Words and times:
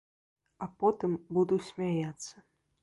А 0.65 0.69
потым 0.79 1.11
буду 1.39 1.61
смяяцца. 1.71 2.35